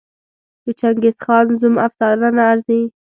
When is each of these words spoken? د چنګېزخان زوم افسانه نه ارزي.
د 0.63 0.65
چنګېزخان 0.79 1.45
زوم 1.59 1.75
افسانه 1.87 2.27
نه 2.37 2.43
ارزي. 2.51 2.81